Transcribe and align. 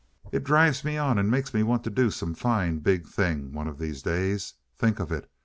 It 0.31 0.43
drives 0.43 0.83
me 0.83 0.97
on 0.97 1.19
and 1.19 1.29
makes 1.29 1.53
me 1.53 1.61
want 1.61 1.83
to 1.83 1.91
do 1.91 2.09
some 2.09 2.33
fine 2.33 2.79
big 2.79 3.05
thing 3.05 3.53
one 3.53 3.67
of 3.67 3.77
these 3.77 4.01
days. 4.01 4.55
Think 4.75 4.99
of 4.99 5.11
it! 5.11 5.29